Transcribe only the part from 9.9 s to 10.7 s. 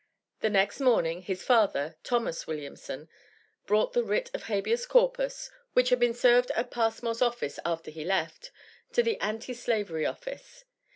Office.